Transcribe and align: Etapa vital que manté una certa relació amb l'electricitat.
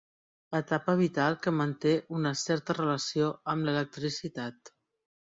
Etapa 0.59 0.95
vital 1.01 1.37
que 1.43 1.53
manté 1.59 1.93
una 2.21 2.33
certa 2.47 2.79
relació 2.81 3.31
amb 3.57 3.71
l'electricitat. 3.71 4.79